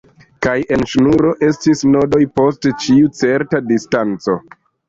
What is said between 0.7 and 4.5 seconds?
en ŝnuro estis nodoj post ĉiu certa distanco.